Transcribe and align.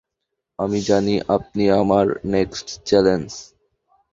আমি 0.59 0.79
জানি 0.81 1.13
আপনি 1.35 1.63
আমার 1.81 2.05
নেক্সট 2.33 2.67
চ্যালেঞ্জ! 2.87 3.29